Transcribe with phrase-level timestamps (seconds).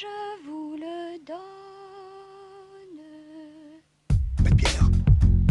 [0.00, 1.38] je vous le donne.
[4.44, 4.88] Pas de pierre,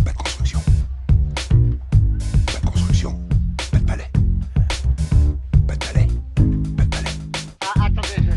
[0.05, 0.59] pas de construction.
[2.46, 3.20] Pas de construction,
[3.71, 4.12] pas de palais.
[5.68, 6.07] Pas de palais,
[6.78, 7.10] pas de palais.
[7.62, 8.31] Ah, attendez,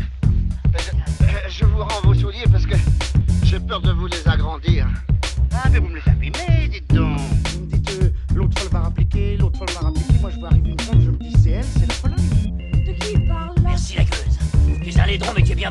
[0.73, 2.75] je, je- je vous rends vos souliers parce que
[3.43, 4.87] j'ai peur de vous les agrandir.
[5.53, 6.01] Ah, mais vous me les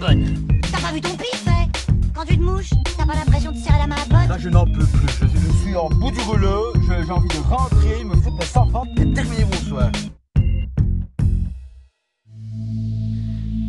[0.00, 0.48] bonne.
[0.72, 1.66] T'as pas vu ton pif, hein
[2.14, 4.48] Quand tu te mouches, t'as pas l'impression de serrer la main à pote Là, je
[4.48, 5.08] n'en peux plus.
[5.20, 6.72] Je, je suis en bout du rouleau.
[6.86, 9.90] J'ai envie de rentrer, me foutre mes sans et terminer mon soir.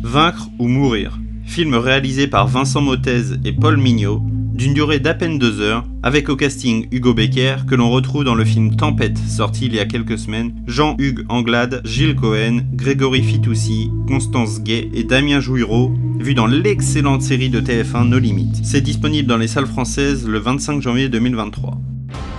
[0.02, 1.18] Vaincre ou mourir?
[1.44, 4.22] Film réalisé par Vincent Mottez et Paul Mignot,
[4.62, 8.36] d'une durée d'à peine deux heures, avec au casting Hugo Becker, que l'on retrouve dans
[8.36, 13.90] le film Tempête, sorti il y a quelques semaines, Jean-Hugues Anglade, Gilles Cohen, Grégory Fitoussi,
[14.06, 18.60] Constance Gay et Damien Jouireau, vu dans l'excellente série de TF1 No Limites.
[18.62, 21.76] C'est disponible dans les salles françaises le 25 janvier 2023.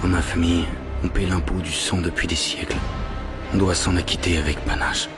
[0.06, 0.64] En ma famille,
[1.04, 2.78] on paie l'impôt du sang depuis des siècles.
[3.54, 5.10] On doit s'en acquitter avec panache.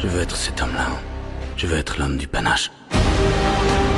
[0.00, 0.90] Je veux être cet homme-là.
[1.56, 2.70] Je veux être l'homme du panache.«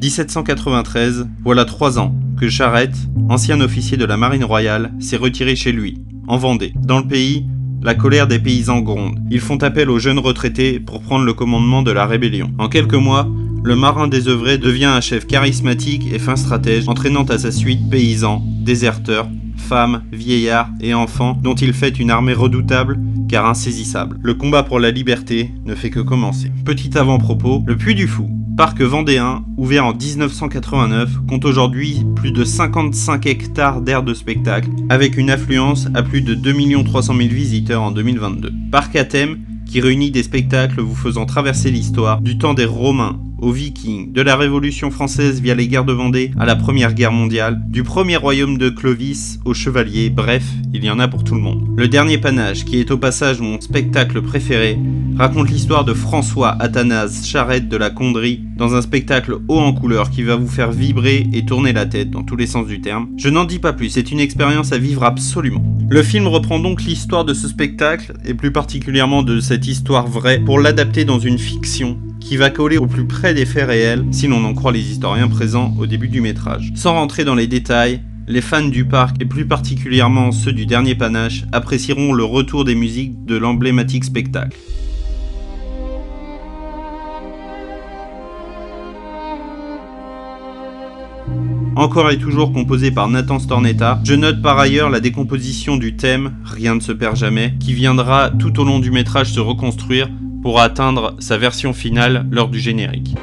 [0.00, 2.96] 1793, voilà trois ans que Charette,
[3.28, 6.72] ancien officier de la marine royale, s'est retiré chez lui, en Vendée.
[6.82, 7.44] Dans le pays,
[7.82, 9.18] la colère des paysans gronde.
[9.30, 12.50] Ils font appel aux jeunes retraités pour prendre le commandement de la rébellion.
[12.58, 13.28] En quelques mois,
[13.62, 18.42] le marin désœuvré devient un chef charismatique et fin stratège, entraînant à sa suite paysans,
[18.62, 19.28] déserteurs,
[19.58, 24.18] femmes, vieillards et enfants dont il fait une armée redoutable car insaisissable.
[24.22, 26.50] Le combat pour la liberté ne fait que commencer.
[26.64, 32.44] Petit avant-propos, le Puy du Fou, parc vendéen, ouvert en 1989, compte aujourd'hui plus de
[32.44, 37.80] 55 hectares d'aires de spectacle, avec une affluence à plus de 2 300 000 visiteurs
[37.80, 38.52] en 2022.
[38.70, 43.18] Parc à thème qui réunit des spectacles vous faisant traverser l'histoire du temps des Romains
[43.40, 47.12] aux Vikings, de la Révolution française via les guerres de Vendée à la Première Guerre
[47.12, 51.34] mondiale, du premier royaume de Clovis aux Chevaliers, bref, il y en a pour tout
[51.34, 51.66] le monde.
[51.76, 54.78] Le dernier panache, qui est au passage mon spectacle préféré,
[55.16, 60.10] raconte l'histoire de François Athanase Charette de la Condrie dans un spectacle haut en couleur
[60.10, 63.08] qui va vous faire vibrer et tourner la tête dans tous les sens du terme.
[63.16, 65.64] Je n'en dis pas plus, c'est une expérience à vivre absolument.
[65.88, 70.38] Le film reprend donc l'histoire de ce spectacle, et plus particulièrement de cette histoire vraie,
[70.38, 74.28] pour l'adapter dans une fiction qui va coller au plus près des faits réels, si
[74.28, 76.72] l'on en croit les historiens présents au début du métrage.
[76.74, 80.94] Sans rentrer dans les détails, les fans du parc, et plus particulièrement ceux du dernier
[80.94, 84.56] panache, apprécieront le retour des musiques de l'emblématique spectacle.
[91.76, 96.34] Encore et toujours composé par Nathan Stornetta, je note par ailleurs la décomposition du thème,
[96.44, 100.08] rien ne se perd jamais, qui viendra tout au long du métrage se reconstruire
[100.42, 103.14] pour atteindre sa version finale lors du générique.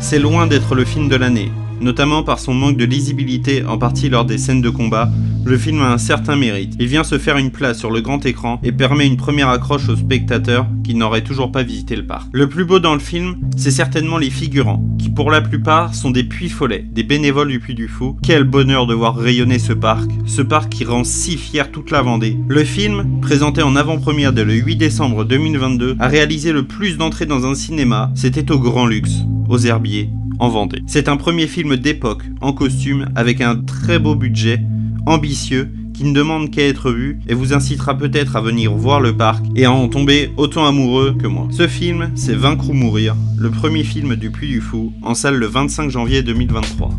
[0.00, 1.50] C'est loin d'être le film de l'année,
[1.80, 5.10] notamment par son manque de lisibilité en partie lors des scènes de combat,
[5.44, 6.74] le film a un certain mérite.
[6.78, 9.88] Il vient se faire une place sur le grand écran et permet une première accroche
[9.88, 12.28] aux spectateurs qui n'auraient toujours pas visité le parc.
[12.32, 14.84] Le plus beau dans le film, c'est certainement les figurants,
[15.14, 18.16] pour la plupart sont des puits follets, des bénévoles du Puy du Fou.
[18.22, 22.02] Quel bonheur de voir rayonner ce parc, ce parc qui rend si fier toute la
[22.02, 22.36] Vendée.
[22.48, 27.26] Le film, présenté en avant-première dès le 8 décembre 2022, a réalisé le plus d'entrées
[27.26, 29.18] dans un cinéma, c'était au Grand Luxe,
[29.48, 30.82] aux Herbiers, en Vendée.
[30.86, 34.60] C'est un premier film d'époque, en costume, avec un très beau budget,
[35.06, 39.16] ambitieux, qui ne demande qu'à être vu et vous incitera peut-être à venir voir le
[39.16, 41.48] parc et à en tomber autant amoureux que moi.
[41.50, 45.36] Ce film, c'est Vaincre ou mourir, le premier film du Puy du Fou, en salle
[45.36, 46.90] le 25 janvier 2023.